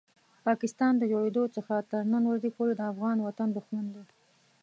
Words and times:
پاکستان 0.45 0.93
د 0.97 1.03
جوړېدو 1.11 1.43
څخه 1.55 1.75
تر 1.91 2.01
نن 2.13 2.23
ورځې 2.29 2.49
پورې 2.57 2.73
د 2.75 2.81
افغان 2.93 3.17
وطن 3.21 3.49
دښمن 3.53 3.85
دی. 3.95 4.03